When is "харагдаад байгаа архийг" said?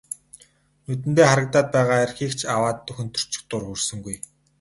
1.29-2.33